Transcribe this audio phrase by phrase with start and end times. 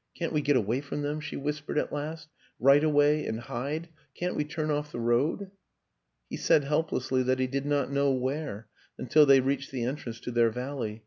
[0.16, 2.28] "Can't we get away from them?" she whis pered at last."
[2.60, 5.50] Right away and hide can't we turn off the road?"
[6.30, 10.30] He said helplessly that he did not know where, until they reached the entrance to
[10.30, 11.02] their valley.